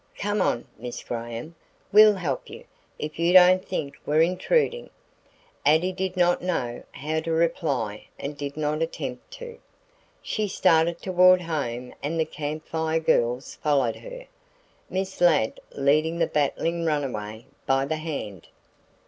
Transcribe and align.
Come 0.17 0.41
on, 0.41 0.65
Miss 0.79 1.03
Graham, 1.03 1.53
we'll 1.91 2.15
help 2.15 2.49
you, 2.49 2.63
if 2.97 3.19
you 3.19 3.33
don't 3.33 3.63
think 3.63 3.93
we're 4.03 4.23
intruding." 4.23 4.89
Addie 5.63 5.91
did 5.91 6.17
not 6.17 6.41
know 6.41 6.81
how 6.93 7.19
to 7.19 7.31
reply 7.31 8.07
and 8.17 8.35
did 8.35 8.57
not 8.57 8.81
attempt 8.81 9.29
to. 9.33 9.59
She 10.23 10.47
started 10.47 11.03
toward 11.03 11.41
home 11.41 11.93
and 12.01 12.19
the 12.19 12.25
Camp 12.25 12.65
Fire 12.67 12.99
Girls 12.99 13.57
followed 13.61 13.97
her, 13.97 14.25
Miss 14.89 15.21
Ladd 15.21 15.59
leading 15.75 16.17
the 16.17 16.25
battling 16.25 16.83
runaway 16.83 17.45
by 17.67 17.85
the 17.85 17.97
hand. 17.97 18.47